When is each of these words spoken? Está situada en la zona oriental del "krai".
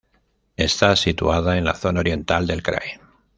Está 0.57 0.95
situada 0.95 1.59
en 1.59 1.65
la 1.65 1.75
zona 1.75 1.99
oriental 1.99 2.47
del 2.47 2.63
"krai". 2.63 2.99